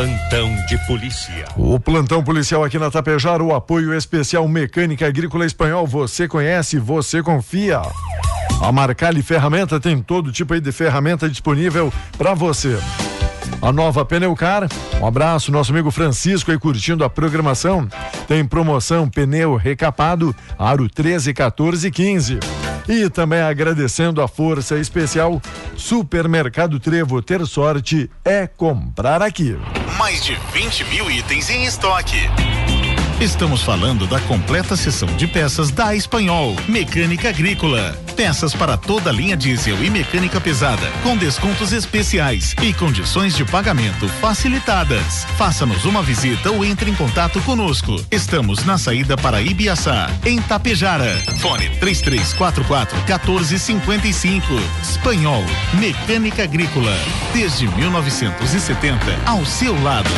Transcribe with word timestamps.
Plantão 0.00 0.56
de 0.66 0.78
polícia. 0.86 1.44
O 1.58 1.78
plantão 1.78 2.24
policial 2.24 2.64
aqui 2.64 2.78
na 2.78 2.90
Tapejara, 2.90 3.44
o 3.44 3.54
apoio 3.54 3.92
especial 3.92 4.48
Mecânica 4.48 5.06
Agrícola 5.06 5.44
Espanhol. 5.44 5.86
Você 5.86 6.26
conhece, 6.26 6.78
você 6.78 7.22
confia. 7.22 7.82
A 8.62 8.72
Marcali 8.72 9.22
Ferramenta 9.22 9.78
tem 9.78 10.00
todo 10.00 10.32
tipo 10.32 10.58
de 10.58 10.72
ferramenta 10.72 11.28
disponível 11.28 11.92
para 12.16 12.32
você. 12.32 12.78
A 13.60 13.70
nova 13.70 14.02
Pneucar, 14.02 14.66
um 15.02 15.06
abraço, 15.06 15.52
nosso 15.52 15.70
amigo 15.70 15.90
Francisco 15.90 16.50
aí 16.50 16.58
curtindo 16.58 17.04
a 17.04 17.10
programação. 17.10 17.86
Tem 18.26 18.42
promoção 18.42 19.06
pneu 19.06 19.56
recapado, 19.56 20.34
aro 20.58 20.88
13, 20.88 21.34
14 21.34 21.90
15. 21.90 22.38
E 22.88 23.10
também 23.10 23.42
agradecendo 23.42 24.22
a 24.22 24.26
força 24.26 24.78
especial 24.78 25.42
Supermercado 25.76 26.80
Trevo. 26.80 27.20
Ter 27.20 27.44
sorte 27.44 28.10
é 28.24 28.46
comprar 28.46 29.20
aqui. 29.20 29.58
Mais 30.00 30.18
de 30.18 30.34
20 30.54 30.84
mil 30.84 31.10
itens 31.10 31.50
em 31.50 31.64
estoque. 31.64 32.16
Estamos 33.20 33.62
falando 33.62 34.06
da 34.06 34.18
completa 34.20 34.74
seção 34.74 35.06
de 35.14 35.26
peças 35.26 35.70
da 35.70 35.94
Espanhol, 35.94 36.56
Mecânica 36.66 37.28
Agrícola. 37.28 37.94
Peças 38.16 38.54
para 38.54 38.78
toda 38.78 39.10
a 39.10 39.12
linha 39.12 39.36
diesel 39.36 39.84
e 39.84 39.90
mecânica 39.90 40.40
pesada, 40.40 40.90
com 41.02 41.18
descontos 41.18 41.70
especiais 41.70 42.54
e 42.62 42.72
condições 42.72 43.36
de 43.36 43.44
pagamento 43.44 44.08
facilitadas. 44.08 45.26
Faça-nos 45.36 45.84
uma 45.84 46.02
visita 46.02 46.50
ou 46.50 46.64
entre 46.64 46.90
em 46.90 46.94
contato 46.94 47.42
conosco. 47.42 47.94
Estamos 48.10 48.64
na 48.64 48.78
saída 48.78 49.18
para 49.18 49.42
Ibiaçá, 49.42 50.10
em 50.24 50.40
Tapejara. 50.40 51.14
Fone 51.40 51.68
3344 51.78 52.96
1455. 53.00 54.46
Espanhol, 54.82 55.44
Mecânica 55.74 56.44
Agrícola. 56.44 56.96
Desde 57.34 57.68
1970, 57.68 58.98
ao 59.26 59.44
seu 59.44 59.78
lado. 59.82 60.08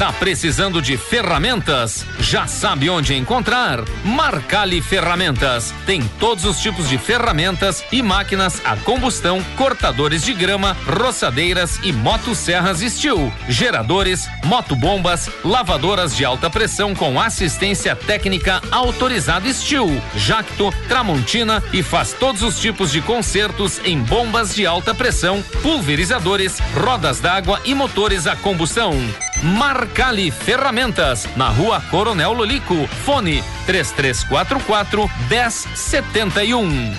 Tá 0.00 0.10
precisando 0.14 0.80
de 0.80 0.96
ferramentas? 0.96 2.06
Já 2.20 2.46
sabe 2.46 2.88
onde 2.88 3.14
encontrar? 3.14 3.84
Marcali 4.02 4.80
Ferramentas. 4.80 5.74
Tem 5.84 6.00
todos 6.18 6.46
os 6.46 6.58
tipos 6.58 6.88
de 6.88 6.96
ferramentas 6.96 7.84
e 7.92 8.02
máquinas 8.02 8.62
a 8.64 8.78
combustão, 8.78 9.44
cortadores 9.58 10.24
de 10.24 10.32
grama, 10.32 10.74
roçadeiras 10.86 11.78
e 11.82 11.92
motosserras 11.92 12.78
Steel, 12.80 13.30
geradores, 13.46 14.26
motobombas, 14.42 15.28
lavadoras 15.44 16.16
de 16.16 16.24
alta 16.24 16.48
pressão 16.48 16.94
com 16.94 17.20
assistência 17.20 17.94
técnica 17.94 18.62
autorizada 18.70 19.52
Steel, 19.52 20.00
Jacto, 20.16 20.72
Tramontina 20.88 21.62
e 21.74 21.82
faz 21.82 22.14
todos 22.14 22.40
os 22.40 22.58
tipos 22.58 22.90
de 22.90 23.02
consertos 23.02 23.78
em 23.84 23.98
bombas 23.98 24.54
de 24.54 24.64
alta 24.64 24.94
pressão, 24.94 25.42
pulverizadores, 25.62 26.58
rodas 26.74 27.20
d'água 27.20 27.60
e 27.66 27.74
motores 27.74 28.26
a 28.26 28.34
combustão. 28.34 28.94
Marcali 29.42 30.30
Ferramentas, 30.30 31.26
na 31.34 31.48
rua 31.48 31.80
Coronel 31.90 32.32
Lolico. 32.32 32.86
Fone 33.04 33.42
3344 33.66 35.10
1071. 35.30 36.92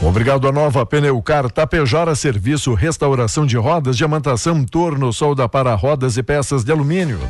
Obrigado 0.00 0.48
a 0.48 0.52
nova 0.52 0.86
Pneucar 0.86 1.50
Tapejara 1.50 2.14
Serviço 2.14 2.74
Restauração 2.74 3.46
de 3.46 3.56
Rodas, 3.56 3.96
diamantação, 3.96 4.64
torno, 4.64 5.12
solda 5.12 5.48
para 5.48 5.74
rodas 5.74 6.16
e 6.16 6.22
peças 6.22 6.64
de 6.64 6.72
alumínio. 6.72 7.20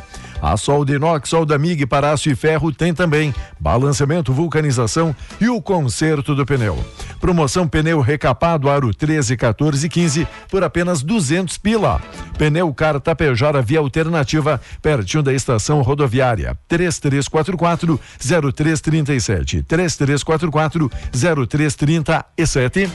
A 0.41 0.57
solda 0.57 0.93
inox, 0.93 1.29
solda 1.29 1.57
MIG 1.57 1.85
para 1.85 2.11
aço 2.11 2.29
e 2.29 2.35
ferro 2.35 2.71
tem 2.71 2.93
também 2.93 3.33
balanceamento, 3.59 4.33
vulcanização 4.33 5.15
e 5.39 5.49
o 5.49 5.61
conserto 5.61 6.35
do 6.35 6.45
pneu. 6.45 6.77
Promoção 7.25 7.67
pneu 7.67 8.01
recapado 8.01 8.69
aro 8.69 8.93
13, 8.93 9.35
14 9.35 9.87
e 9.87 9.89
15 9.89 10.27
por 10.47 10.63
apenas 10.63 11.01
200 11.01 11.57
pila. 11.57 11.99
Pneu 12.37 12.71
Car 12.71 12.99
Tapejara 12.99 13.63
via 13.63 13.79
alternativa 13.79 14.61
pertinho 14.79 15.23
da 15.23 15.33
estação 15.33 15.81
rodoviária 15.81 16.55
3344 16.67 17.99
0337 18.19 19.63
3344 19.63 20.91
0337 21.11 22.91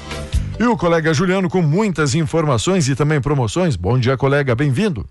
e 0.61 0.65
o 0.65 0.77
colega 0.77 1.13
Juliano 1.13 1.51
com 1.51 1.61
muitas 1.61 2.15
informações 2.15 2.89
e 2.89 2.95
também 2.95 3.21
promoções. 3.21 3.75
Bom 3.75 3.99
dia, 3.99 4.17
colega, 4.17 4.55
bem-vindo. 4.55 5.05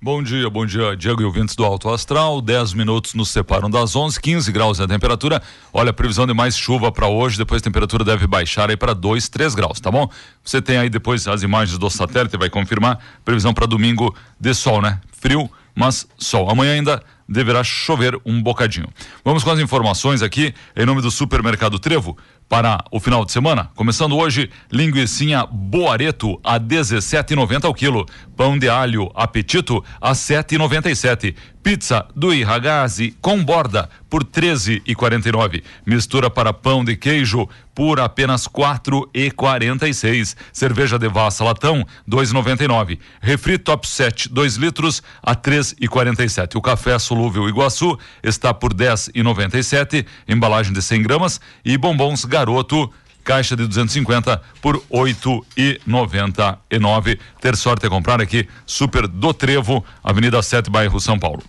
Bom 0.00 0.22
dia, 0.22 0.50
bom 0.50 0.66
dia, 0.66 0.94
Diego 0.94 1.22
e 1.22 1.24
ouvintes 1.24 1.56
do 1.56 1.64
Alto 1.64 1.88
Astral. 1.88 2.42
10 2.42 2.74
minutos 2.74 3.14
nos 3.14 3.30
separam 3.30 3.70
das 3.70 3.96
11, 3.96 4.20
15 4.20 4.52
graus 4.52 4.78
a 4.78 4.86
temperatura. 4.86 5.42
Olha, 5.72 5.90
previsão 5.90 6.26
de 6.26 6.34
mais 6.34 6.54
chuva 6.54 6.92
para 6.92 7.08
hoje, 7.08 7.38
depois 7.38 7.62
a 7.62 7.64
temperatura 7.64 8.04
deve 8.04 8.26
baixar 8.26 8.68
aí 8.68 8.76
para 8.76 8.92
2, 8.92 9.30
3 9.30 9.54
graus, 9.54 9.80
tá 9.80 9.90
bom? 9.90 10.06
Você 10.44 10.60
tem 10.60 10.76
aí 10.76 10.90
depois 10.90 11.26
as 11.26 11.42
imagens 11.42 11.78
do 11.78 11.88
satélite, 11.88 12.36
vai 12.36 12.50
confirmar. 12.50 12.98
Previsão 13.24 13.54
para 13.54 13.66
domingo 13.66 14.14
de 14.38 14.52
sol, 14.52 14.82
né? 14.82 15.00
Frio, 15.10 15.50
mas 15.74 16.06
sol. 16.18 16.50
Amanhã 16.50 16.74
ainda 16.74 17.02
deverá 17.28 17.62
chover 17.64 18.18
um 18.24 18.42
bocadinho. 18.42 18.88
Vamos 19.24 19.42
com 19.42 19.50
as 19.50 19.58
informações 19.58 20.22
aqui 20.22 20.54
em 20.76 20.86
nome 20.86 21.02
do 21.02 21.10
Supermercado 21.10 21.78
Trevo 21.78 22.16
para 22.48 22.84
o 22.92 23.00
final 23.00 23.24
de 23.24 23.32
semana. 23.32 23.70
Começando 23.74 24.16
hoje, 24.16 24.50
linguiçinha 24.70 25.44
Boareto 25.46 26.40
a 26.44 26.60
17,90 26.60 27.64
ao 27.64 27.74
quilo, 27.74 28.06
pão 28.36 28.56
de 28.56 28.68
alho 28.68 29.10
Apetito 29.14 29.84
a 30.00 30.12
7,97, 30.12 31.34
pizza 31.66 32.06
do 32.14 32.32
Irragazzi 32.32 33.16
com 33.20 33.42
borda 33.42 33.90
por 34.08 34.22
13,49, 34.22 35.64
mistura 35.84 36.30
para 36.30 36.52
pão 36.52 36.84
de 36.84 36.94
queijo 36.94 37.48
por 37.74 37.98
apenas 37.98 38.46
4,46, 38.46 40.36
cerveja 40.52 40.96
de 40.96 41.08
Vassa 41.08 41.42
latão 41.42 41.84
2,99, 42.08 43.00
refri 43.20 43.58
Top 43.58 43.84
7 43.84 44.28
2 44.28 44.54
litros 44.54 45.02
a 45.20 45.34
3,47. 45.34 46.54
O 46.54 46.62
café 46.62 46.96
solúvel 47.00 47.48
Iguaçu 47.48 47.98
está 48.22 48.54
por 48.54 48.72
10,97, 48.72 50.06
embalagem 50.28 50.72
de 50.72 50.80
100 50.80 51.02
gramas 51.02 51.40
e 51.64 51.76
bombons 51.76 52.24
Garoto 52.24 52.88
caixa 53.24 53.56
de 53.56 53.66
250 53.66 54.40
por 54.62 54.80
8,99. 54.88 57.18
Ter 57.40 57.56
sorte 57.56 57.86
é 57.86 57.88
comprar 57.88 58.20
aqui, 58.20 58.48
Super 58.64 59.08
do 59.08 59.34
Trevo, 59.34 59.84
Avenida 60.04 60.40
7, 60.40 60.70
bairro 60.70 61.00
São 61.00 61.18
Paulo. 61.18 61.42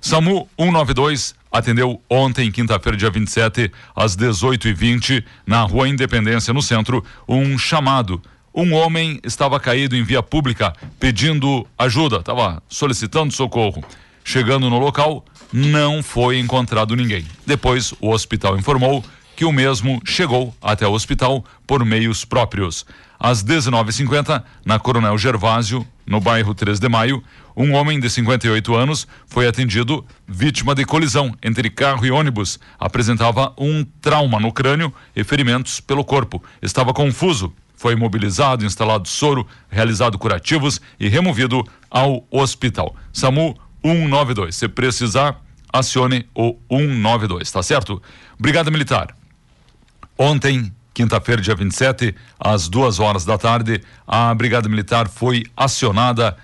SAMU 0.00 0.48
192 0.58 1.34
atendeu 1.52 2.00
ontem, 2.08 2.50
quinta-feira, 2.50 2.96
dia 2.96 3.10
27, 3.10 3.70
às 3.94 4.16
18h20, 4.16 5.22
na 5.46 5.62
Rua 5.62 5.88
Independência, 5.88 6.54
no 6.54 6.62
centro, 6.62 7.04
um 7.28 7.58
chamado. 7.58 8.22
Um 8.54 8.72
homem 8.72 9.20
estava 9.22 9.60
caído 9.60 9.94
em 9.94 10.02
via 10.02 10.22
pública 10.22 10.72
pedindo 10.98 11.66
ajuda, 11.78 12.16
estava 12.16 12.62
solicitando 12.68 13.32
socorro. 13.32 13.84
Chegando 14.24 14.70
no 14.70 14.78
local, 14.78 15.24
não 15.52 16.02
foi 16.02 16.38
encontrado 16.38 16.96
ninguém. 16.96 17.24
Depois, 17.46 17.92
o 18.00 18.10
hospital 18.10 18.56
informou 18.56 19.04
que 19.40 19.44
o 19.46 19.52
mesmo 19.52 20.02
chegou 20.04 20.54
até 20.60 20.86
o 20.86 20.92
hospital 20.92 21.42
por 21.66 21.82
meios 21.82 22.26
próprios. 22.26 22.84
Às 23.18 23.42
19h50, 23.42 24.44
na 24.66 24.78
Coronel 24.78 25.16
Gervásio, 25.16 25.86
no 26.06 26.20
bairro 26.20 26.54
3 26.54 26.78
de 26.78 26.86
Maio, 26.90 27.24
um 27.56 27.72
homem 27.72 27.98
de 27.98 28.10
58 28.10 28.74
anos 28.74 29.08
foi 29.26 29.48
atendido 29.48 30.04
vítima 30.28 30.74
de 30.74 30.84
colisão 30.84 31.34
entre 31.42 31.70
carro 31.70 32.04
e 32.04 32.10
ônibus. 32.10 32.60
Apresentava 32.78 33.54
um 33.56 33.82
trauma 34.02 34.38
no 34.38 34.52
crânio 34.52 34.92
e 35.16 35.24
ferimentos 35.24 35.80
pelo 35.80 36.04
corpo. 36.04 36.44
Estava 36.60 36.92
confuso. 36.92 37.50
Foi 37.74 37.94
imobilizado, 37.94 38.66
instalado 38.66 39.08
soro, 39.08 39.46
realizado 39.70 40.18
curativos 40.18 40.82
e 41.00 41.08
removido 41.08 41.66
ao 41.90 42.26
hospital. 42.30 42.94
SAMU 43.10 43.56
192. 43.82 44.54
Se 44.54 44.68
precisar, 44.68 45.40
acione 45.72 46.26
o 46.34 46.58
192, 46.70 47.50
tá 47.50 47.62
certo? 47.62 48.02
Brigada 48.38 48.70
Militar. 48.70 49.18
Ontem, 50.22 50.70
quinta-feira, 50.92 51.40
dia 51.40 51.54
27, 51.54 52.14
às 52.38 52.68
duas 52.68 53.00
horas 53.00 53.24
da 53.24 53.38
tarde, 53.38 53.80
a 54.06 54.34
Brigada 54.34 54.68
Militar 54.68 55.08
foi 55.08 55.44
acionada 55.56 56.36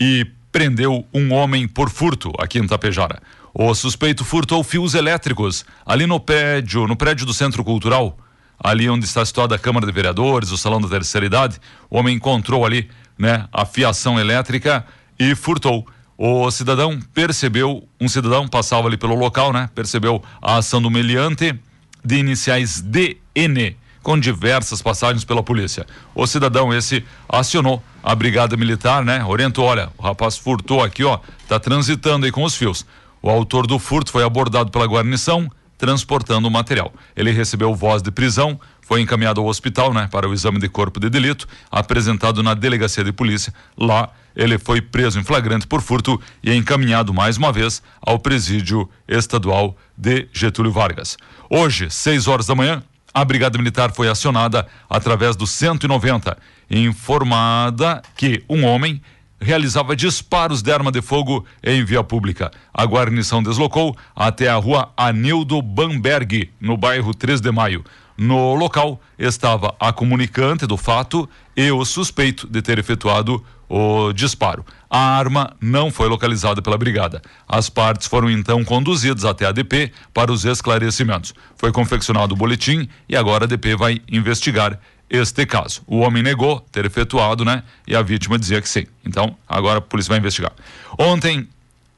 e 0.00 0.26
prendeu 0.50 1.06
um 1.14 1.32
homem 1.32 1.68
por 1.68 1.88
furto 1.88 2.32
aqui 2.40 2.58
em 2.58 2.66
Tapejara. 2.66 3.22
O 3.54 3.72
suspeito 3.72 4.24
furtou 4.24 4.64
fios 4.64 4.94
elétricos 4.94 5.64
ali 5.86 6.08
no 6.08 6.18
prédio, 6.18 6.88
no 6.88 6.96
prédio 6.96 7.24
do 7.24 7.32
Centro 7.32 7.62
Cultural, 7.62 8.18
ali 8.58 8.90
onde 8.90 9.04
está 9.04 9.24
situada 9.24 9.54
a 9.54 9.58
Câmara 9.60 9.86
de 9.86 9.92
Vereadores, 9.92 10.50
o 10.50 10.58
Salão 10.58 10.80
da 10.80 10.88
Terceira 10.88 11.24
Idade. 11.24 11.60
O 11.88 11.98
homem 11.98 12.16
encontrou 12.16 12.66
ali, 12.66 12.90
né, 13.16 13.46
a 13.52 13.64
fiação 13.64 14.18
elétrica 14.18 14.84
e 15.16 15.36
furtou. 15.36 15.86
O 16.18 16.50
cidadão 16.50 16.98
percebeu, 17.14 17.88
um 18.00 18.08
cidadão 18.08 18.48
passava 18.48 18.88
ali 18.88 18.96
pelo 18.96 19.14
local, 19.14 19.52
né? 19.52 19.70
Percebeu 19.72 20.20
a 20.42 20.56
ação 20.56 20.82
do 20.82 20.90
meliante 20.90 21.56
de 22.04 22.16
iniciais 22.16 22.80
DN, 22.80 23.76
com 24.02 24.18
diversas 24.18 24.80
passagens 24.80 25.24
pela 25.24 25.42
polícia. 25.42 25.86
O 26.14 26.26
cidadão 26.26 26.72
esse 26.72 27.04
acionou 27.28 27.82
a 28.02 28.14
brigada 28.14 28.56
militar, 28.56 29.04
né? 29.04 29.24
Orientou, 29.24 29.64
olha, 29.64 29.90
o 29.98 30.02
rapaz 30.02 30.36
furtou 30.36 30.82
aqui, 30.82 31.04
ó, 31.04 31.18
tá 31.46 31.58
transitando 31.58 32.26
aí 32.26 32.32
com 32.32 32.44
os 32.44 32.56
fios. 32.56 32.86
O 33.22 33.28
autor 33.28 33.66
do 33.66 33.78
furto 33.78 34.10
foi 34.10 34.24
abordado 34.24 34.70
pela 34.70 34.86
guarnição, 34.86 35.50
transportando 35.76 36.48
o 36.48 36.50
material. 36.50 36.92
Ele 37.14 37.30
recebeu 37.30 37.74
voz 37.74 38.02
de 38.02 38.10
prisão, 38.10 38.58
foi 38.80 39.00
encaminhado 39.00 39.40
ao 39.40 39.46
hospital, 39.46 39.92
né, 39.92 40.08
para 40.10 40.28
o 40.28 40.32
exame 40.32 40.58
de 40.58 40.68
corpo 40.68 40.98
de 40.98 41.10
delito, 41.10 41.46
apresentado 41.70 42.42
na 42.42 42.54
delegacia 42.54 43.04
de 43.04 43.12
polícia 43.12 43.52
lá 43.76 44.10
ele 44.34 44.58
foi 44.58 44.80
preso 44.80 45.18
em 45.18 45.24
flagrante 45.24 45.66
por 45.66 45.80
furto 45.80 46.20
e 46.42 46.54
encaminhado 46.54 47.12
mais 47.12 47.36
uma 47.36 47.52
vez 47.52 47.82
ao 48.00 48.18
presídio 48.18 48.88
estadual 49.08 49.76
de 49.96 50.28
Getúlio 50.32 50.72
Vargas. 50.72 51.16
Hoje, 51.48 51.90
6 51.90 52.28
horas 52.28 52.46
da 52.46 52.54
manhã, 52.54 52.82
a 53.12 53.24
Brigada 53.24 53.58
Militar 53.58 53.92
foi 53.92 54.08
acionada 54.08 54.66
através 54.88 55.36
do 55.36 55.46
190, 55.46 56.36
informada 56.70 58.00
que 58.16 58.44
um 58.48 58.64
homem 58.64 59.02
realizava 59.40 59.96
disparos 59.96 60.62
de 60.62 60.70
arma 60.70 60.92
de 60.92 61.00
fogo 61.00 61.44
em 61.62 61.84
via 61.84 62.04
pública. 62.04 62.50
A 62.72 62.84
guarnição 62.84 63.42
deslocou 63.42 63.96
até 64.14 64.48
a 64.48 64.56
rua 64.56 64.92
Anildo 64.96 65.60
Bamberg, 65.62 66.50
no 66.60 66.76
bairro 66.76 67.14
3 67.14 67.40
de 67.40 67.50
Maio. 67.50 67.84
No 68.16 68.54
local 68.54 69.00
estava 69.18 69.74
a 69.80 69.92
comunicante 69.92 70.66
do 70.66 70.76
fato 70.76 71.28
e 71.56 71.70
o 71.72 71.84
suspeito 71.86 72.46
de 72.46 72.60
ter 72.60 72.78
efetuado 72.78 73.42
o 73.70 74.12
disparo. 74.12 74.66
A 74.90 74.98
arma 74.98 75.56
não 75.60 75.92
foi 75.92 76.08
localizada 76.08 76.60
pela 76.60 76.76
brigada. 76.76 77.22
As 77.48 77.70
partes 77.70 78.08
foram 78.08 78.28
então 78.28 78.64
conduzidas 78.64 79.24
até 79.24 79.46
a 79.46 79.52
DP 79.52 79.92
para 80.12 80.32
os 80.32 80.44
esclarecimentos. 80.44 81.32
Foi 81.56 81.70
confeccionado 81.70 82.34
o 82.34 82.36
boletim 82.36 82.88
e 83.08 83.14
agora 83.14 83.44
a 83.44 83.46
DP 83.46 83.76
vai 83.76 84.02
investigar 84.10 84.76
este 85.08 85.46
caso. 85.46 85.82
O 85.86 85.98
homem 85.98 86.20
negou 86.20 86.60
ter 86.72 86.84
efetuado, 86.84 87.44
né? 87.44 87.62
E 87.86 87.94
a 87.94 88.02
vítima 88.02 88.36
dizia 88.36 88.60
que 88.60 88.68
sim. 88.68 88.86
Então, 89.04 89.36
agora 89.48 89.78
a 89.78 89.80
polícia 89.80 90.10
vai 90.10 90.18
investigar. 90.18 90.52
Ontem, 90.98 91.48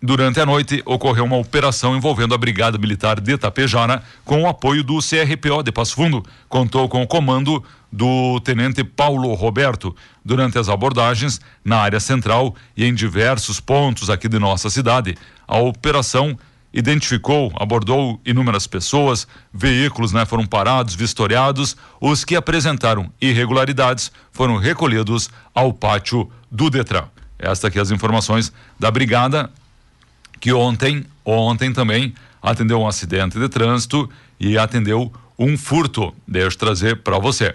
durante 0.02 0.40
a 0.40 0.46
noite, 0.46 0.82
ocorreu 0.84 1.25
uma 1.25 1.37
operação 1.37 1.96
envolvendo 1.96 2.34
a 2.34 2.38
Brigada 2.38 2.76
Militar 2.76 3.20
de 3.20 3.38
Tapejara 3.38 4.02
com 4.25 4.43
o 4.43 4.49
apoio 4.49 4.82
do 4.82 4.99
CRPO 4.99 5.62
de 5.62 5.70
Passo 5.70 5.94
Fundo. 5.94 6.25
Contou 6.49 6.88
com 6.88 7.02
o 7.02 7.06
comando 7.06 7.62
do 7.90 8.40
tenente 8.40 8.82
Paulo 8.82 9.32
Roberto 9.34 9.94
durante 10.25 10.58
as 10.58 10.69
abordagens 10.69 11.40
na 11.64 11.76
área 11.76 12.00
central 12.00 12.54
e 12.76 12.84
em 12.84 12.93
diversos 12.93 13.60
pontos 13.60 14.10
aqui 14.10 14.28
de 14.28 14.38
nossa 14.38 14.69
cidade. 14.69 15.14
A 15.46 15.58
operação 15.58 16.37
identificou, 16.72 17.52
abordou 17.54 18.20
inúmeras 18.25 18.66
pessoas, 18.66 19.28
veículos 19.52 20.12
né, 20.12 20.25
foram 20.25 20.46
parados, 20.46 20.94
vistoriados. 20.94 21.76
Os 22.00 22.25
que 22.25 22.34
apresentaram 22.34 23.12
irregularidades 23.20 24.10
foram 24.32 24.56
recolhidos 24.56 25.31
ao 25.54 25.72
pátio 25.72 26.31
do 26.50 26.70
Detran. 26.70 27.04
Estas 27.38 27.66
aqui 27.66 27.78
as 27.78 27.90
informações 27.90 28.52
da 28.81 28.90
brigada 28.90 29.50
que 30.42 30.52
ontem, 30.52 31.06
ontem 31.24 31.72
também 31.72 32.12
atendeu 32.42 32.80
um 32.80 32.88
acidente 32.88 33.38
de 33.38 33.48
trânsito 33.48 34.10
e 34.40 34.58
atendeu 34.58 35.12
um 35.38 35.56
furto. 35.56 36.12
Deixa 36.26 36.56
eu 36.56 36.58
trazer 36.58 36.96
para 36.96 37.16
você. 37.16 37.54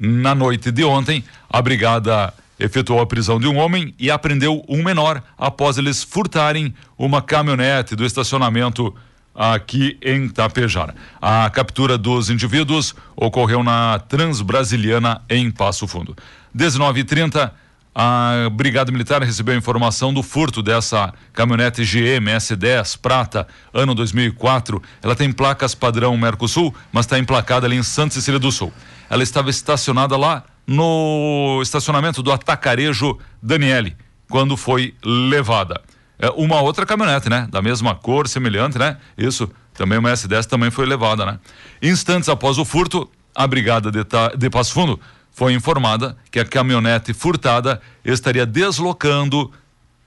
Na 0.00 0.34
noite 0.34 0.70
de 0.72 0.82
ontem, 0.82 1.22
a 1.46 1.60
brigada 1.60 2.32
efetuou 2.58 3.02
a 3.02 3.06
prisão 3.06 3.38
de 3.38 3.46
um 3.46 3.58
homem 3.58 3.94
e 3.98 4.10
apreendeu 4.10 4.64
um 4.66 4.82
menor 4.82 5.22
após 5.36 5.76
eles 5.76 6.02
furtarem 6.02 6.74
uma 6.96 7.20
caminhonete 7.20 7.94
do 7.94 8.06
estacionamento 8.06 8.96
aqui 9.34 9.98
em 10.00 10.26
Tapejara. 10.26 10.94
A 11.20 11.50
captura 11.50 11.98
dos 11.98 12.30
indivíduos 12.30 12.94
ocorreu 13.14 13.62
na 13.62 13.98
Transbrasiliana 13.98 15.20
em 15.28 15.50
Passo 15.50 15.86
Fundo. 15.86 16.16
19h30, 16.56 17.50
a 17.98 18.50
Brigada 18.52 18.92
Militar 18.92 19.22
recebeu 19.22 19.56
informação 19.56 20.12
do 20.12 20.22
furto 20.22 20.62
dessa 20.62 21.14
caminhonete 21.32 21.82
GM 21.82 22.26
S10 22.26 22.98
prata, 23.00 23.48
ano 23.72 23.94
2004. 23.94 24.82
Ela 25.02 25.16
tem 25.16 25.32
placas 25.32 25.74
padrão 25.74 26.14
Mercosul, 26.14 26.74
mas 26.92 27.06
está 27.06 27.18
emplacada 27.18 27.66
ali 27.66 27.74
em 27.74 27.82
Santa 27.82 28.12
Cecília 28.12 28.38
do 28.38 28.52
Sul. 28.52 28.70
Ela 29.08 29.22
estava 29.22 29.48
estacionada 29.48 30.14
lá 30.14 30.44
no 30.66 31.58
estacionamento 31.62 32.22
do 32.22 32.30
Atacarejo 32.30 33.18
Daniele, 33.42 33.96
quando 34.28 34.58
foi 34.58 34.94
levada. 35.02 35.80
É, 36.18 36.28
uma 36.36 36.60
outra 36.60 36.84
caminhonete, 36.84 37.30
né? 37.30 37.48
Da 37.50 37.62
mesma 37.62 37.94
cor, 37.94 38.28
semelhante, 38.28 38.76
né? 38.76 38.98
Isso, 39.16 39.50
também 39.72 39.96
uma 39.96 40.12
S10 40.12 40.44
também 40.44 40.70
foi 40.70 40.84
levada, 40.84 41.24
né? 41.24 41.38
Instantes 41.80 42.28
após 42.28 42.58
o 42.58 42.64
furto, 42.66 43.10
a 43.34 43.46
brigada 43.46 43.90
de, 43.90 44.00
de 44.36 44.50
Passo 44.50 44.74
Fundo 44.74 45.00
foi 45.36 45.52
informada 45.52 46.16
que 46.30 46.40
a 46.40 46.46
caminhonete 46.46 47.12
furtada 47.12 47.78
estaria 48.02 48.46
deslocando 48.46 49.52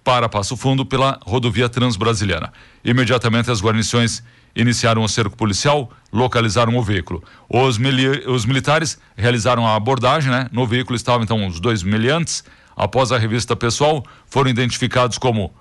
para 0.04 0.28
Passo 0.28 0.58
Fundo 0.58 0.84
pela 0.84 1.20
rodovia 1.24 1.70
Transbrasiliana. 1.70 2.52
Imediatamente 2.84 3.52
as 3.52 3.62
guarnições 3.62 4.24
iniciaram 4.56 5.04
o 5.04 5.08
cerco 5.08 5.38
policial, 5.38 5.92
localizaram 6.12 6.76
o 6.76 6.82
veículo. 6.82 7.24
Os, 7.48 7.78
mili 7.78 8.08
os 8.28 8.44
militares 8.44 8.98
realizaram 9.16 9.68
a 9.68 9.76
abordagem, 9.76 10.32
né? 10.32 10.50
No 10.52 10.66
veículo 10.66 10.96
estavam 10.96 11.22
então 11.22 11.46
os 11.46 11.60
dois 11.60 11.84
meliantes. 11.84 12.44
Após 12.76 13.12
a 13.12 13.18
revista 13.20 13.56
pessoal, 13.56 14.04
foram 14.26 14.50
identificados 14.50 15.20
como 15.20 15.54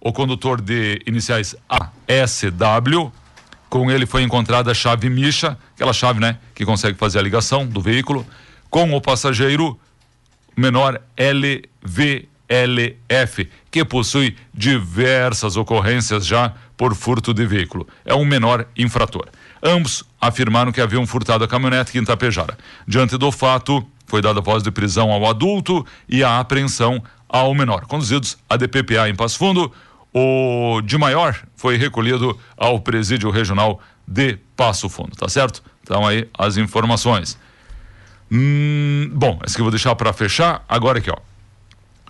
o 0.00 0.12
condutor 0.12 0.60
de 0.60 1.00
iniciais 1.06 1.54
ASW. 1.68 3.12
Com 3.70 3.92
ele 3.92 4.06
foi 4.06 4.24
encontrada 4.24 4.72
a 4.72 4.74
chave 4.74 5.08
Misha, 5.08 5.56
aquela 5.76 5.92
chave, 5.92 6.18
né, 6.18 6.38
que 6.52 6.64
consegue 6.64 6.98
fazer 6.98 7.20
a 7.20 7.22
ligação 7.22 7.64
do 7.64 7.80
veículo, 7.80 8.26
com 8.74 8.92
o 8.92 9.00
passageiro 9.00 9.78
menor 10.56 11.00
LVLF, 11.16 12.28
que 13.70 13.84
possui 13.84 14.36
diversas 14.52 15.56
ocorrências 15.56 16.26
já 16.26 16.52
por 16.76 16.92
furto 16.92 17.32
de 17.32 17.46
veículo. 17.46 17.86
É 18.04 18.12
um 18.16 18.24
menor 18.24 18.66
infrator. 18.76 19.28
Ambos 19.62 20.02
afirmaram 20.20 20.72
que 20.72 20.80
haviam 20.80 21.06
furtado 21.06 21.44
a 21.44 21.48
caminhonete 21.48 21.96
em 21.96 22.04
Tapejara. 22.04 22.58
Diante 22.84 23.16
do 23.16 23.30
fato, 23.30 23.86
foi 24.08 24.20
dada 24.20 24.40
voz 24.40 24.60
de 24.60 24.72
prisão 24.72 25.12
ao 25.12 25.24
adulto 25.24 25.86
e 26.08 26.24
a 26.24 26.40
apreensão 26.40 27.00
ao 27.28 27.54
menor. 27.54 27.86
Conduzidos 27.86 28.36
a 28.50 28.56
DPPA 28.56 29.08
em 29.08 29.14
Passo 29.14 29.38
Fundo, 29.38 29.70
o 30.12 30.80
de 30.80 30.98
maior 30.98 31.40
foi 31.54 31.76
recolhido 31.76 32.36
ao 32.56 32.80
presídio 32.80 33.30
regional 33.30 33.80
de 34.04 34.36
Passo 34.56 34.88
Fundo, 34.88 35.12
tá 35.12 35.28
certo? 35.28 35.62
Então 35.84 36.04
aí 36.04 36.28
as 36.36 36.56
informações. 36.56 37.38
Hum, 38.30 39.10
bom, 39.12 39.38
esse 39.44 39.54
que 39.54 39.60
eu 39.60 39.64
vou 39.64 39.70
deixar 39.70 39.94
para 39.94 40.12
fechar. 40.12 40.64
Agora 40.68 40.98
aqui, 40.98 41.10
ó. 41.10 41.16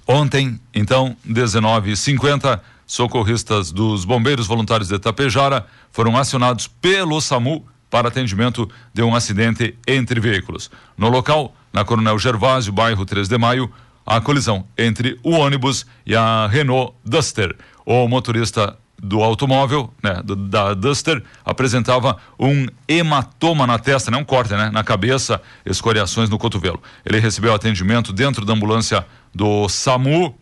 Ontem, 0.06 0.60
então, 0.74 1.16
19h50, 1.26 2.60
socorristas 2.86 3.72
dos 3.72 4.04
Bombeiros 4.04 4.46
Voluntários 4.46 4.88
de 4.88 4.98
Tapejara 4.98 5.66
foram 5.90 6.16
acionados 6.16 6.66
pelo 6.66 7.20
SAMU 7.20 7.66
para 7.88 8.08
atendimento 8.08 8.68
de 8.92 9.02
um 9.02 9.14
acidente 9.14 9.78
entre 9.86 10.20
veículos. 10.20 10.70
No 10.96 11.08
local, 11.08 11.54
na 11.72 11.84
Coronel 11.84 12.18
Gervásio, 12.18 12.72
bairro 12.72 13.06
3 13.06 13.28
de 13.28 13.38
Maio, 13.38 13.70
a 14.04 14.20
colisão 14.20 14.66
entre 14.76 15.18
o 15.22 15.30
ônibus 15.30 15.86
e 16.04 16.14
a 16.14 16.46
Renault 16.46 16.94
Duster. 17.04 17.56
O 17.86 18.06
motorista 18.06 18.76
do 19.02 19.22
automóvel, 19.22 19.92
né, 20.02 20.22
da 20.24 20.72
Duster, 20.74 21.22
apresentava 21.44 22.16
um 22.38 22.66
hematoma 22.88 23.66
na 23.66 23.78
testa, 23.78 24.10
né, 24.10 24.16
um 24.16 24.24
corte, 24.24 24.52
né, 24.54 24.70
na 24.70 24.82
cabeça, 24.82 25.40
escoriações 25.66 26.30
no 26.30 26.38
cotovelo. 26.38 26.82
Ele 27.04 27.18
recebeu 27.18 27.52
atendimento 27.54 28.12
dentro 28.12 28.44
da 28.44 28.52
ambulância 28.52 29.04
do 29.34 29.68
SAMU 29.68 30.34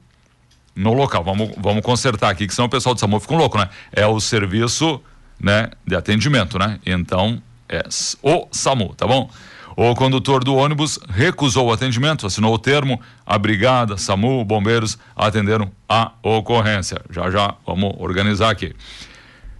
no 0.76 0.92
local. 0.92 1.25
Vamos, 1.25 1.50
vamos 1.59 1.82
consertar 1.82 2.30
aqui, 2.30 2.47
que 2.47 2.54
senão 2.54 2.66
o 2.66 2.71
pessoal 2.71 2.94
do 2.94 3.00
SAMU 3.00 3.21
fica 3.21 3.35
um 3.35 3.38
louco, 3.38 3.59
né? 3.59 3.68
É 3.92 4.06
o 4.06 4.21
serviço, 4.21 5.00
né, 5.40 5.71
de 5.87 5.97
atendimento, 5.97 6.59
né? 6.59 6.78
Então, 6.87 7.42
é 7.68 7.82
o 8.23 8.47
SAMU, 8.52 8.94
tá 8.94 9.06
bom? 9.06 9.30
O 9.76 9.95
condutor 9.95 10.45
do 10.45 10.55
ônibus 10.55 10.99
recusou 11.09 11.69
o 11.69 11.73
atendimento, 11.73 12.26
assinou 12.26 12.55
o 12.55 12.59
termo, 12.59 13.00
a 13.25 13.38
brigada, 13.38 13.97
SAMU, 13.97 14.45
bombeiros 14.45 14.99
atenderam 15.17 15.71
a 15.88 16.12
ocorrência. 16.23 17.00
Já 17.11 17.31
já 17.31 17.55
vamos 17.67 17.95
organizar 17.99 18.50
aqui. 18.50 18.75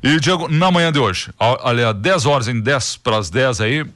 E 0.02 0.19
Diego, 0.19 0.49
na 0.49 0.71
manhã 0.71 0.90
de 0.92 0.99
hoje, 0.99 1.31
aliás, 1.38 1.95
10 1.97 2.26
horas 2.26 2.49
em 2.49 2.61
10 2.61 2.97
para 2.99 3.19
as 3.19 3.31
10 3.31 3.61
aí, 3.61 3.87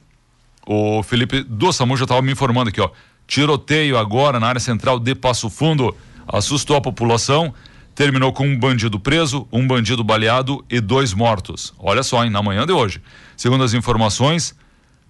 o 0.65 1.03
Felipe 1.03 1.43
do 1.43 1.71
SAMU 1.71 1.97
já 1.97 2.05
estava 2.05 2.21
me 2.21 2.31
informando 2.31 2.69
aqui, 2.69 2.81
ó. 2.81 2.89
Tiroteio 3.27 3.97
agora 3.97 4.39
na 4.39 4.47
área 4.47 4.59
central 4.59 4.99
de 4.99 5.13
Passo 5.13 5.49
Fundo 5.49 5.95
assustou 6.25 6.77
a 6.77 6.81
população, 6.81 7.53
terminou 7.93 8.31
com 8.31 8.47
um 8.47 8.57
bandido 8.57 8.99
preso, 8.99 9.47
um 9.51 9.67
bandido 9.67 10.03
baleado 10.03 10.63
e 10.69 10.79
dois 10.79 11.13
mortos. 11.13 11.73
Olha 11.77 12.03
só, 12.03 12.23
hein, 12.23 12.29
na 12.29 12.41
manhã 12.41 12.65
de 12.65 12.71
hoje. 12.71 13.01
Segundo 13.35 13.63
as 13.63 13.73
informações, 13.73 14.55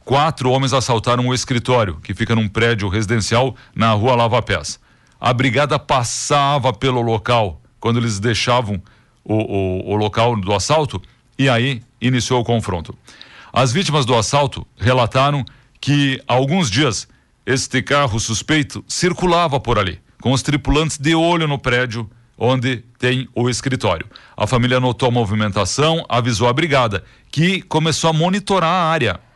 quatro 0.08 0.50
homens 0.52 0.72
assaltaram 0.72 1.28
o 1.28 1.34
escritório, 1.34 1.98
que 2.02 2.14
fica 2.14 2.34
num 2.34 2.48
prédio 2.48 2.88
residencial 2.88 3.54
na 3.76 3.92
rua 3.92 4.16
Lava 4.16 4.42
Pés. 4.42 4.80
A 5.20 5.34
brigada 5.34 5.78
passava 5.78 6.72
pelo 6.72 7.02
local 7.02 7.62
quando 7.78 8.00
eles 8.00 8.18
deixavam 8.18 8.82
o, 9.22 9.36
o, 9.36 9.92
o 9.92 9.96
local 9.98 10.40
do 10.40 10.54
assalto 10.54 11.02
e 11.38 11.50
aí 11.50 11.84
iniciou 12.00 12.40
o 12.40 12.46
confronto. 12.46 12.98
As 13.52 13.74
vítimas 13.74 14.06
do 14.06 14.16
assalto 14.16 14.66
relataram 14.78 15.44
que 15.82 16.24
há 16.26 16.36
alguns 16.36 16.72
dias 16.72 17.06
este 17.46 17.82
carro 17.82 18.18
suspeito 18.18 18.86
circulava 18.88 19.60
por 19.60 19.78
ali 19.78 20.00
com 20.22 20.32
os 20.32 20.42
tripulantes 20.42 20.98
de 20.98 21.16
olho 21.16 21.50
no 21.50 21.60
prédio 21.60 22.10
onde 22.38 22.78
tem 22.98 23.28
o 23.36 23.50
escritório. 23.50 24.08
A 24.38 24.48
família 24.48 24.80
notou 24.80 25.10
a 25.10 25.12
movimentação, 25.12 26.06
avisou 26.08 26.48
a 26.48 26.54
brigada, 26.54 27.04
que 27.30 27.62
começou 27.64 28.10
a 28.10 28.14
monitorar 28.14 28.70
a 28.70 28.90
área. 28.90 29.27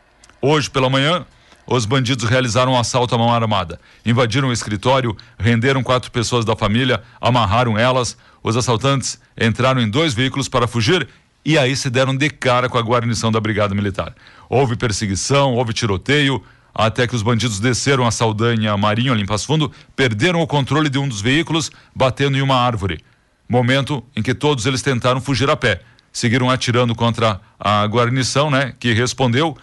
Hoje 0.44 0.68
pela 0.68 0.90
manhã, 0.90 1.24
os 1.64 1.86
bandidos 1.86 2.28
realizaram 2.28 2.72
um 2.72 2.78
assalto 2.78 3.14
à 3.14 3.18
mão 3.18 3.32
armada. 3.32 3.78
Invadiram 4.04 4.48
o 4.48 4.52
escritório, 4.52 5.16
renderam 5.38 5.84
quatro 5.84 6.10
pessoas 6.10 6.44
da 6.44 6.56
família, 6.56 7.00
amarraram 7.20 7.78
elas. 7.78 8.16
Os 8.42 8.56
assaltantes 8.56 9.20
entraram 9.40 9.80
em 9.80 9.88
dois 9.88 10.14
veículos 10.14 10.48
para 10.48 10.66
fugir 10.66 11.08
e 11.44 11.56
aí 11.56 11.76
se 11.76 11.88
deram 11.88 12.16
de 12.16 12.28
cara 12.28 12.68
com 12.68 12.76
a 12.76 12.82
guarnição 12.82 13.30
da 13.30 13.40
Brigada 13.40 13.72
Militar. 13.72 14.16
Houve 14.48 14.74
perseguição, 14.74 15.54
houve 15.54 15.72
tiroteio, 15.72 16.42
até 16.74 17.06
que 17.06 17.14
os 17.14 17.22
bandidos 17.22 17.60
desceram 17.60 18.04
a 18.04 18.10
Saldanha 18.10 18.76
Marinho, 18.76 19.12
ali 19.12 19.22
em 19.22 19.26
Passo 19.26 19.46
Fundo, 19.46 19.70
perderam 19.94 20.40
o 20.40 20.46
controle 20.46 20.88
de 20.88 20.98
um 20.98 21.08
dos 21.08 21.20
veículos, 21.20 21.70
batendo 21.94 22.36
em 22.36 22.42
uma 22.42 22.56
árvore. 22.56 22.98
Momento 23.48 24.02
em 24.16 24.22
que 24.22 24.34
todos 24.34 24.66
eles 24.66 24.82
tentaram 24.82 25.20
fugir 25.20 25.48
a 25.48 25.56
pé. 25.56 25.82
Seguiram 26.12 26.50
atirando 26.50 26.96
contra 26.96 27.40
a 27.60 27.84
guarnição, 27.84 28.50
né, 28.50 28.74
que 28.80 28.92
respondeu. 28.92 29.56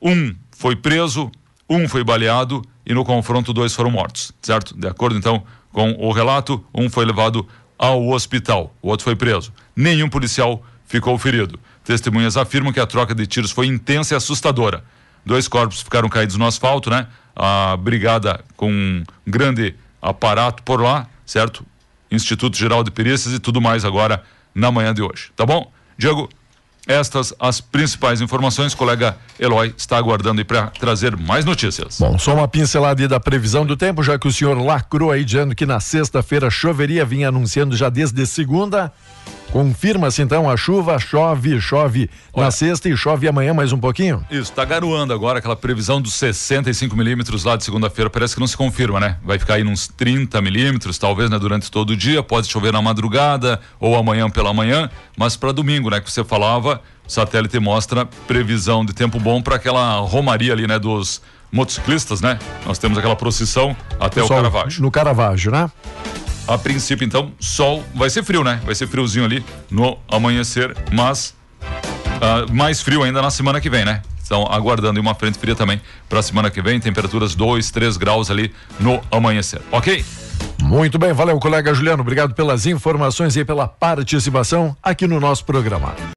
Um 0.00 0.34
foi 0.50 0.76
preso, 0.76 1.30
um 1.68 1.88
foi 1.88 2.04
baleado 2.04 2.62
e 2.84 2.94
no 2.94 3.04
confronto 3.04 3.52
dois 3.52 3.74
foram 3.74 3.90
mortos, 3.90 4.32
certo? 4.40 4.76
De 4.76 4.86
acordo 4.86 5.16
então 5.18 5.44
com 5.72 5.92
o 5.98 6.12
relato, 6.12 6.64
um 6.74 6.88
foi 6.88 7.04
levado 7.04 7.46
ao 7.78 8.08
hospital, 8.08 8.74
o 8.80 8.88
outro 8.88 9.04
foi 9.04 9.14
preso. 9.14 9.52
Nenhum 9.74 10.08
policial 10.08 10.64
ficou 10.86 11.18
ferido. 11.18 11.58
Testemunhas 11.84 12.36
afirmam 12.36 12.72
que 12.72 12.80
a 12.80 12.86
troca 12.86 13.14
de 13.14 13.26
tiros 13.26 13.50
foi 13.50 13.66
intensa 13.66 14.14
e 14.14 14.16
assustadora. 14.16 14.82
Dois 15.24 15.48
corpos 15.48 15.82
ficaram 15.82 16.08
caídos 16.08 16.36
no 16.36 16.46
asfalto, 16.46 16.88
né? 16.88 17.06
A 17.34 17.76
brigada 17.76 18.42
com 18.56 18.70
um 18.70 19.04
grande 19.26 19.74
aparato 20.00 20.62
por 20.62 20.80
lá, 20.80 21.06
certo? 21.26 21.66
Instituto 22.10 22.56
Geral 22.56 22.82
de 22.82 22.90
Perícias 22.90 23.34
e 23.34 23.38
tudo 23.38 23.60
mais 23.60 23.84
agora 23.84 24.22
na 24.54 24.70
manhã 24.70 24.94
de 24.94 25.02
hoje. 25.02 25.30
Tá 25.36 25.44
bom? 25.44 25.70
Diego, 25.98 26.28
estas 26.86 27.34
as 27.38 27.60
principais 27.60 28.20
informações. 28.20 28.72
O 28.72 28.76
colega 28.76 29.16
Eloy 29.38 29.74
está 29.76 29.96
aguardando 29.96 30.44
para 30.44 30.68
trazer 30.68 31.16
mais 31.16 31.44
notícias. 31.44 31.98
Bom, 31.98 32.18
só 32.18 32.34
uma 32.34 32.46
pincelada 32.46 33.08
da 33.08 33.18
previsão 33.18 33.66
do 33.66 33.76
tempo, 33.76 34.02
já 34.02 34.18
que 34.18 34.28
o 34.28 34.32
senhor 34.32 34.56
lacrou 34.58 35.10
aí 35.10 35.24
dizendo 35.24 35.54
que 35.54 35.66
na 35.66 35.80
sexta-feira 35.80 36.48
choveria, 36.48 37.04
vinha 37.04 37.28
anunciando 37.28 37.76
já 37.76 37.88
desde 37.88 38.24
segunda. 38.26 38.92
Confirma-se 39.56 40.20
então 40.20 40.50
a 40.50 40.54
chuva, 40.54 40.98
chove, 40.98 41.58
chove 41.62 42.10
Olha, 42.30 42.44
na 42.44 42.50
sexta 42.50 42.90
e 42.90 42.94
chove 42.94 43.26
amanhã 43.26 43.54
mais 43.54 43.72
um 43.72 43.78
pouquinho? 43.78 44.22
Isso, 44.30 44.50
está 44.50 44.66
garoando 44.66 45.14
agora 45.14 45.38
aquela 45.38 45.56
previsão 45.56 45.98
dos 45.98 46.12
65 46.12 46.94
milímetros 46.94 47.42
lá 47.42 47.56
de 47.56 47.64
segunda-feira, 47.64 48.10
parece 48.10 48.34
que 48.34 48.40
não 48.40 48.46
se 48.46 48.54
confirma, 48.54 49.00
né? 49.00 49.16
Vai 49.24 49.38
ficar 49.38 49.54
aí 49.54 49.64
uns 49.64 49.88
30 49.88 50.42
milímetros, 50.42 50.98
talvez, 50.98 51.30
né? 51.30 51.38
Durante 51.38 51.70
todo 51.70 51.94
o 51.94 51.96
dia, 51.96 52.22
pode 52.22 52.48
chover 52.48 52.70
na 52.70 52.82
madrugada 52.82 53.58
ou 53.80 53.96
amanhã 53.96 54.28
pela 54.28 54.52
manhã, 54.52 54.90
mas 55.16 55.38
para 55.38 55.52
domingo, 55.52 55.88
né? 55.88 56.02
Que 56.02 56.12
você 56.12 56.22
falava, 56.22 56.82
o 57.08 57.10
satélite 57.10 57.58
mostra 57.58 58.04
previsão 58.28 58.84
de 58.84 58.92
tempo 58.92 59.18
bom 59.18 59.40
para 59.40 59.56
aquela 59.56 60.00
romaria 60.00 60.52
ali, 60.52 60.66
né? 60.66 60.78
Dos 60.78 61.22
motociclistas, 61.50 62.20
né? 62.20 62.38
Nós 62.66 62.78
temos 62.78 62.98
aquela 62.98 63.16
procissão 63.16 63.74
até 63.98 64.20
Pessoal, 64.20 64.40
o 64.40 64.42
Caravaggio. 64.42 64.82
No 64.82 64.90
Caravaggio, 64.90 65.50
né? 65.50 65.70
A 66.46 66.56
princípio, 66.56 67.04
então, 67.04 67.32
sol 67.40 67.82
vai 67.94 68.08
ser 68.08 68.22
frio, 68.22 68.44
né? 68.44 68.60
Vai 68.64 68.74
ser 68.74 68.86
friozinho 68.86 69.24
ali 69.24 69.44
no 69.68 69.98
amanhecer, 70.08 70.76
mas 70.92 71.34
uh, 71.60 72.52
mais 72.54 72.80
frio 72.80 73.02
ainda 73.02 73.20
na 73.20 73.30
semana 73.30 73.60
que 73.60 73.68
vem, 73.68 73.84
né? 73.84 74.00
Estão 74.22 74.44
aguardando 74.44 75.00
uma 75.00 75.14
frente 75.14 75.38
fria 75.38 75.56
também 75.56 75.80
para 76.08 76.20
a 76.20 76.22
semana 76.22 76.48
que 76.48 76.62
vem, 76.62 76.78
temperaturas 76.78 77.34
2, 77.34 77.70
3 77.70 77.96
graus 77.96 78.30
ali 78.30 78.52
no 78.78 79.00
amanhecer, 79.10 79.60
ok? 79.72 80.04
Muito 80.62 80.98
bem, 80.98 81.12
valeu, 81.12 81.38
colega 81.40 81.74
Juliano. 81.74 82.02
Obrigado 82.02 82.32
pelas 82.32 82.64
informações 82.64 83.36
e 83.36 83.44
pela 83.44 83.66
participação 83.66 84.76
aqui 84.80 85.06
no 85.06 85.18
nosso 85.18 85.44
programa. 85.44 85.94